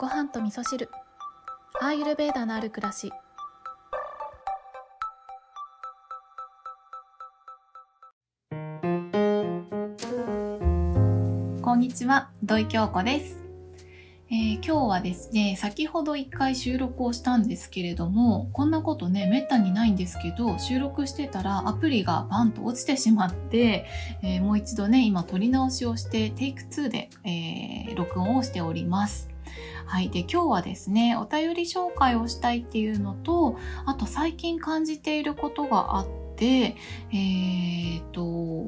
[0.00, 0.88] ご飯と味噌汁。
[1.78, 3.12] アーユルベーダのある暮らし。
[11.60, 13.42] こんにちは土井京子です、
[14.30, 23.84] えー今日はですね先ほど一回収録をしたんですけれどもこんなことねめったにないんですけど収録してたらアプリがバンと落ちてしまって、
[24.22, 29.29] えーもう一度ね今撮り直しをしてテイク2で、えー録音をしております。
[29.86, 30.10] はい。
[30.10, 36.76] で、今日はですね、お便り紹介をしたいっていうのと、あと最近感じていることがあって、
[37.12, 38.64] えっ、と、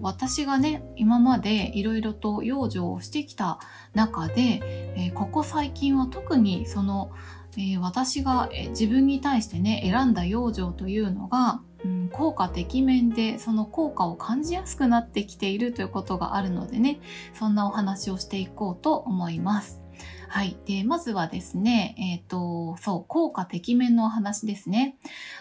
[0.00, 3.58] 私がね、今までいろいろと養生をしてきた
[3.94, 4.62] 中で、
[4.96, 7.10] えーここ最近は特にその、
[7.56, 17.00] えー私がえ自分に対してね、選んだ養生というのが、うん効果てきめんでその効果を感じやすくなってきているということがあるのでね、
[17.34, 19.80] そんなお話をしていこうと思います。
[20.32, 20.56] はい。
[20.64, 24.96] で、まずはですね、えっ、と、そう、効果てきめんの話ですね。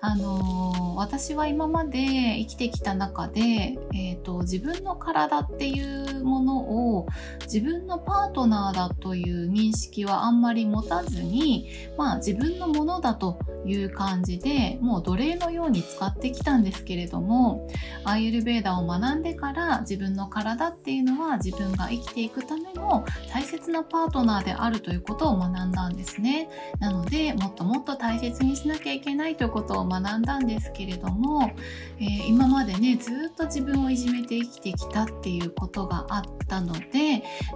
[0.00, 6.58] あのー私は今まで生きてきた中で、えっ、と、自分の体っていうもの
[6.96, 7.06] を
[7.42, 17.68] 自分のパートナーだという認識はあんまり持たずに、まあ自分のものだという感じで、もう奴隷のように使ってきたんですけれども、
[18.04, 26.48] アーユルベーダを学んでから自分の体っていうのは自分が生きていくための大切なパートナーであるるということを学んだんですね。
[26.80, 31.50] なので、もっともっと大切にしなきゃいけないということを学んだんですけれども、
[31.98, 36.88] えー今までね、ずっと自分をいじめて生きてきたっていうことがあったので、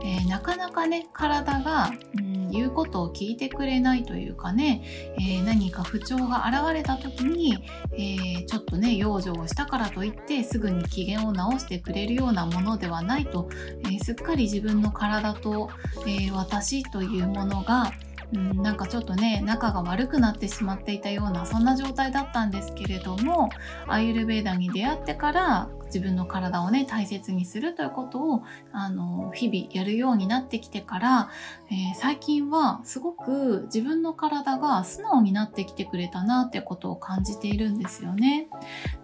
[0.03, 4.83] えーなかなかね、体が、うん、言うことを聞いてくれないというかね、
[5.19, 7.57] えー何か不調が現れた時に、
[7.93, 13.49] えちょっとね、養生をしたからといってすぐに機嫌を直してくれるようなものではないと、
[13.91, 15.71] えすっかり自分の体と、
[16.07, 17.93] えー私というものが、
[18.33, 23.51] うん、なんかちょっとね仲が悪くなってしまっていたようなそんな状態だったんですけれども
[23.87, 31.31] アーユルベーダに出会ってから自分の体をね大切にするということをあの日々やるようになってきてから、
[31.71, 38.49] えー最近はすごく自分の体が素直になってきてくれたなってことを感じているんですよね。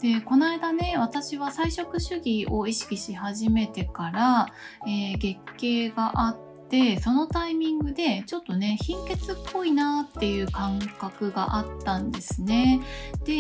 [0.01, 4.47] でこの間ね私は菜食主義を意識し始めてから、
[4.87, 6.52] えー月経があって
[7.01, 12.81] そのタイミングでちょっとね貧血っぽいなっていう感覚があったんですね。
[13.25, 13.33] で、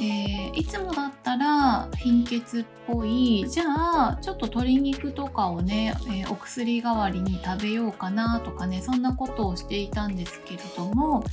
[0.00, 11.24] えーいつもだったら貧血っぽいじゃあちょっと鶏肉とかをね、えーお薬代わりに食べようかなとかねそんなことをしていたんですけれども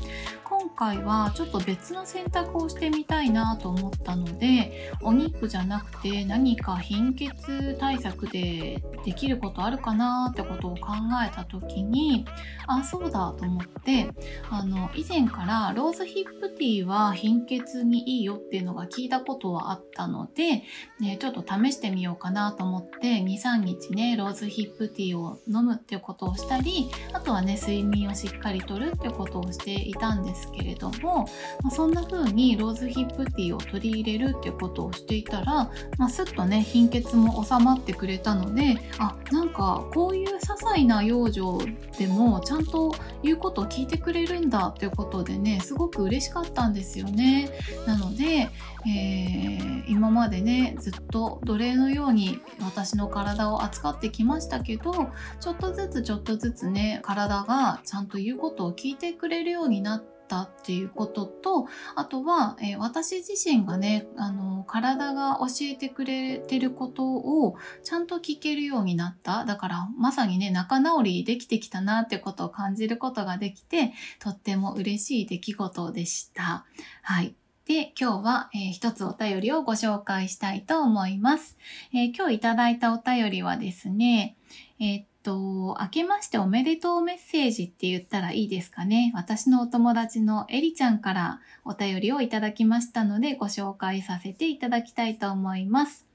[0.44, 10.94] 今回はちょっと別の選択をしてみたいなと思ったのでお肉じゃなくて何か貧血対策でできることあるかなってことを考
[11.26, 12.26] えた時に
[12.68, 14.10] あそうだと思って
[14.50, 20.64] あの以前からローズヒップティーは貧血にいいよっていうのが聞いたことはあったので、
[21.00, 31.26] ね、ちょっと試してみようかなと思って23日ねローズヒップティーを飲むっていうことをしたりあとはね睡眠をしっかりとるっていうことをしていたんですけれども、
[31.64, 42.94] まあそんな風にローズヒップティーを取り入れるっていうことをしていたら、まあ、すっとね貧血も収まってくれたのであなんかこういう些細な養生でもちゃんと
[43.24, 47.50] 言うことを聞いてくれるんだっていうことでねすごく嬉しかったんですよね。
[47.86, 48.50] なので、
[48.86, 55.10] えー今までねずっと奴隷のように私の体を扱ってきましたけど
[55.42, 76.66] ちょっとずつちょっとずつね体がちゃんと言うことを聞いてくれるようになってったっていうこととあとは、えー私自身がねあの体が教えてくれてることをちゃんと聞けるようになっただからまさにね仲直りできてきたなってことを感じることができてとっても嬉しい出来事でした。
[77.02, 77.36] はい。
[77.66, 81.58] で、今日は、えー一つお便りをご紹介したいと思います。
[81.94, 84.36] えー今日いただいたお便りはですね、
[84.80, 89.12] えーと、明けましておめでとうメッセージって言ったらいいですかね。
[89.16, 96.06] 私のお友達のエリちゃんからお便りをいただきましたのでご紹介させていただきたいと思います。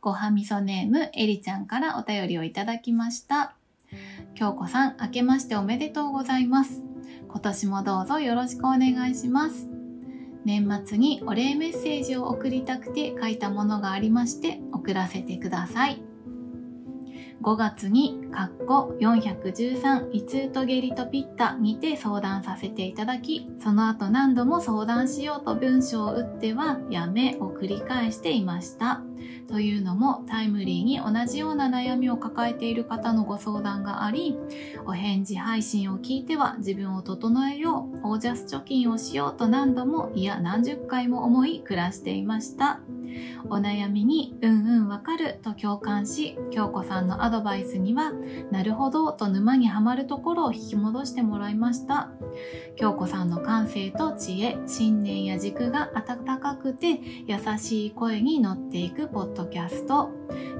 [0.00, 3.54] ごはみそネームエリちゃんからお便りをいただきました。
[4.34, 6.82] 京子さん、明けましておめでとうございます。
[7.28, 9.68] 今年もどうぞよろしくお願いします。
[10.44, 16.11] 年末にお礼メッセージを送りたくて書いたものがありまして送らせてください。
[17.42, 29.02] 5月に、カッコ413、胃痛と下痢とピッタにて相談させていただき、その後何度も相談しようと文章を打っては、やめを繰り返していました。
[29.48, 34.38] というのも、タイムリーに同じような悩みを抱えている方のご相談があり、
[34.86, 42.80] お返事配信を聞いては自分を整えよう、オージャス貯金をしようと何度も、いや何十回も思い暮らしていました。
[43.48, 48.12] お悩みに、うんうんわかると共感し、京子さんのアドドバイスには、
[48.50, 52.10] なるほどと沼にはまるところを引き戻してもらいました。
[52.76, 60.10] 京子さんの感性と知恵、信念や軸が温かくて優しい声に乗っていくポッドキャスト。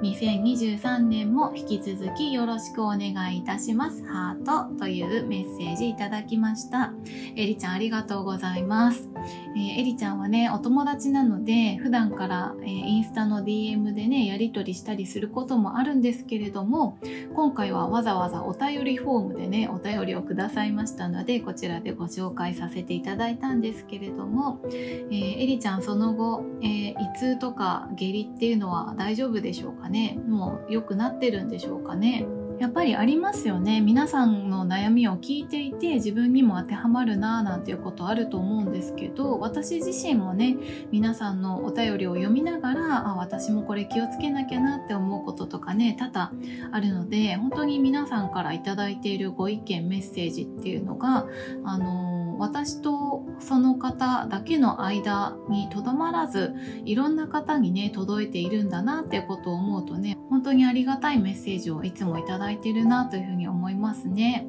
[0.02, 4.04] 2023年も引き続きよろしくお願いいたします。
[4.04, 6.92] ハートというメッセージいただきました。
[7.36, 9.11] えりちゃんありがとうございます。
[9.54, 16.98] えー、えりちゃんはね、お友達なので、普段から、えー、インスタの DM でね、やり取りしたりすることもあるんですけれども、
[17.34, 30.18] 今回はわざわざお便りフォームでね、お便りをくださいましたので、こちらでご紹介させていただいたんですけれども、えー、えりちゃんその後、えー、胃痛とか下痢っていうのは大丈夫でしょうかね？
[30.28, 32.26] もう良くなってるんでしょうかね？
[32.58, 33.80] やっぱりありますよね。
[33.80, 40.56] 皆さんの悩みを聞いていて自分にも当てはまるなぁなんていうことあると思うんですけど私自身もね
[40.90, 46.32] 皆さんのお便りを読みながらあ私もこれ気をつけなきゃなって思うこととかね多々
[46.72, 51.26] あるので本当に皆さんから頂いているご意見メッセージっていうのが
[51.64, 56.52] あの私とその方だけの間にとどまらず
[56.84, 64.48] いろんな方にね届いているんだなっていうことを思うとね本当にありがたいメッセージをいつもいただいてるなというふうに思いますね。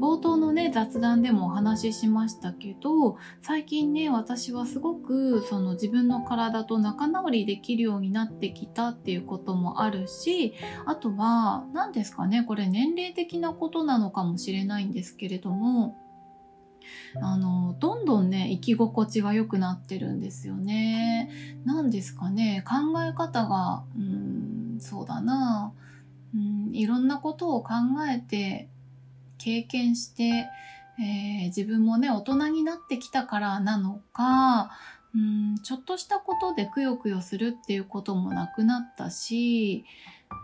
[0.00, 10.54] 冒頭のね雑談でもお話ししましたけど最近ね私はすごくその自分の体と仲直りできるようになってきたっていうこともあるし
[10.86, 15.96] あとは何ですかねこれ年齢的なことなのかもしれないんですけれども
[17.20, 21.30] あのどんどんね生き心地が良くなってるんですよね。
[21.64, 25.72] 何ですかね考え方がうんそうだな
[26.34, 27.72] うんいろんなことを考
[28.08, 28.68] えて
[29.38, 30.46] 経験して、
[30.98, 34.70] えー、自分もね大人になってきたからなのか
[35.14, 39.84] うんちょっとしたことでくよくよするっていうこともなくなったし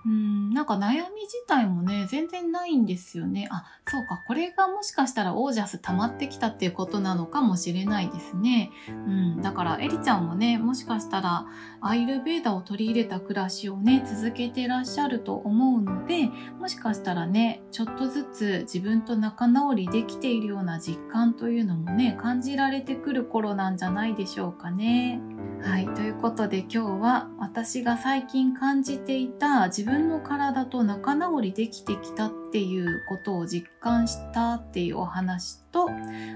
[0.06, 3.48] うん、なんか悩み自体もね、全然ないんですよね。
[3.50, 8.70] あ、そうか、これがもしかしたらオージャス溜まってきたっていうことなのかもしれないですね。
[8.88, 11.46] うん、だからエリちゃんもね、もしかしたら
[11.80, 16.30] アイルベーダを取り入れた暮らしをね、続けてらっしゃると思うので、
[16.60, 25.20] もしかしたらね、ちょっとずつ自分と仲直りできているような実感というのもね、感じられてくる頃なんじゃないでしょうかね。
[25.62, 35.88] はい、ということで今日は私が最近感じていた自分分の体と仲直りできてきたっていうことを実感したっていうお話と、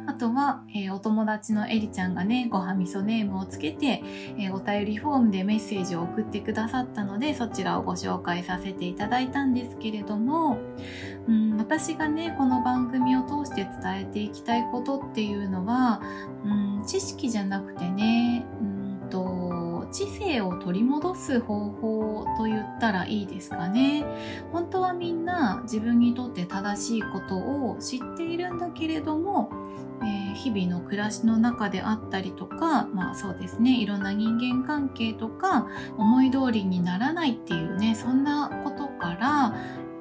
[0.06, 4.02] あとは、えー、お友達のエリちゃんがね、ごはみそネームをつけて、
[4.38, 10.58] えー、お便りフォームでメッセージを送ってくださったので、そちらをご紹介させていただいたんですけれども、
[11.28, 16.00] うん、私がね、この番組を通して伝えていきたいことっていうのは、
[16.44, 18.80] うん、知識じゃなくてね、うん
[19.10, 19.20] と
[19.90, 24.04] 知性を取り戻す方法と言ったらいいですかね。
[24.52, 29.50] 本当はみんな自分にとって正しいことを知っているんだけれども、
[30.02, 35.66] えー、日々の暮らしの中であったりとか、まあそうですね、いろんな人間関係とか
[35.98, 39.54] 思い通りにならないっていうね、そんなことから、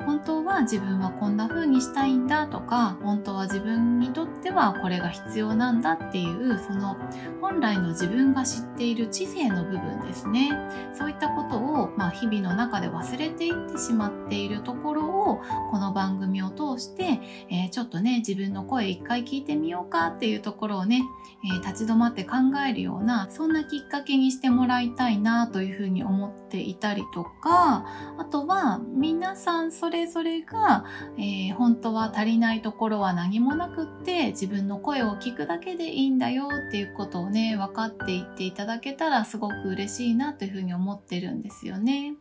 [0.06, 6.97] 本当は自分はこんな風にしたいんだとか本当は自分にとってはこれが必要なんだっていうその
[7.42, 10.52] 本来の自分が知っている知性の部分ですね。
[10.94, 17.19] そういったことを、まあ、日々の中で忘れていってしまっているところをこの番組を通して、
[17.50, 21.02] えー、ちょっとね自分の声一回聞いてみようかっていうところをね、
[21.45, 22.35] えー、立ち止まって考
[22.68, 27.85] えるようなそんなきっかけにしてもらいたいなというふうに思っていたりとか
[28.18, 30.86] あとは皆さんそれそれぞれが、
[31.18, 42.14] えー、本当は足りないところは何もなくって自分の声を聞くだけでいいんだよっていうことをね分かっていっていただけたらすごく嬉しいなというふうに思ってるんですよね。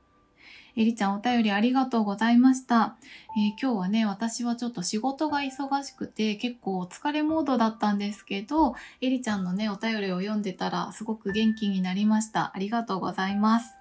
[0.77, 2.97] えりちゃんお便りありがとうございました、
[3.37, 12.53] えー、今日はね、私はちょっと仕事が忙しくて結構お疲れモードだったんですけど、えりちゃんのね、お便りを読んでたらすごく元気になりました。
[12.55, 13.79] ありがとうございます。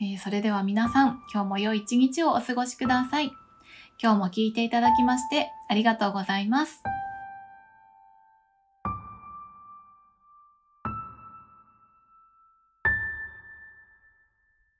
[0.00, 3.32] えー、それでは皆さん、今日も良い一日をお過ごしください。
[4.02, 6.82] 今日も聞いていただきましてありがとうございます。